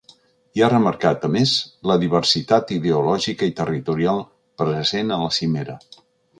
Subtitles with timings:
[0.59, 1.51] I ha remarcat, a més,
[1.91, 4.25] la ‘diversitat ideològica i territorial’
[4.65, 5.81] present a la cimera.